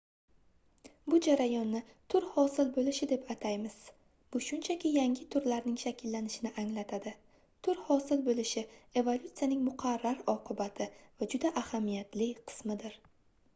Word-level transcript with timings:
bu 1.13 1.17
jarayonni 1.25 1.81
tur 2.13 2.23
hosil 2.37 2.69
boʻlishi 2.77 3.07
deb 3.11 3.27
ataymiz 3.33 3.75
bu 4.35 4.39
shunchaki 4.45 4.93
yangi 4.95 5.27
turlarning 5.35 5.75
shakllanishini 5.83 6.51
anglatadi 6.63 7.13
tur 7.69 7.81
hosil 7.91 8.23
boʻlishi 8.29 8.63
evolyutsiyaning 9.03 9.63
muqarrar 9.69 10.23
oqibati 10.35 10.89
va 11.21 11.29
juda 11.35 11.53
ahamiyatli 11.63 12.31
qismidir 12.53 12.97